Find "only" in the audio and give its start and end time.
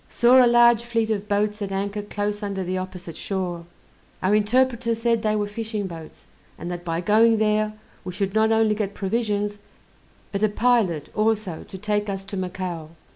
8.51-8.73